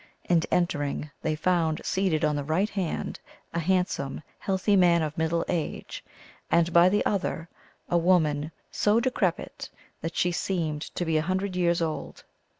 And, 0.25 0.47
entering, 0.49 1.11
they 1.21 1.35
found 1.35 1.79
seated 1.85 2.25
on 2.25 2.35
the 2.35 2.43
right 2.43 2.67
side 2.69 3.19
a 3.53 3.59
handsome, 3.59 4.23
healthy 4.39 4.75
man 4.75 5.03
of 5.03 5.15
middle 5.15 5.45
age, 5.47 6.03
and 6.49 6.73
by 6.73 6.89
the 6.89 7.05
other 7.05 7.47
a 7.87 7.99
woman 7.99 8.51
so 8.71 8.99
decrepit 8.99 9.69
that 10.01 10.15
she 10.15 10.31
seemed 10.31 10.81
to 10.95 11.05
be 11.05 11.17
a 11.17 11.21
hundred 11.21 11.55
years 11.55 11.83
old. 11.83 12.23